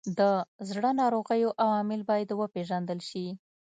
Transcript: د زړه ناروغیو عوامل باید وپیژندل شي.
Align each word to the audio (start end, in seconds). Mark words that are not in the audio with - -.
د 0.19 0.21
زړه 0.69 0.91
ناروغیو 1.01 1.55
عوامل 1.63 2.01
باید 2.09 2.29
وپیژندل 2.33 2.99
شي. 3.09 3.27